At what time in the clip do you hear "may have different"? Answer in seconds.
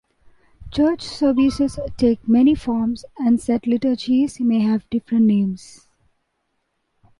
4.39-5.25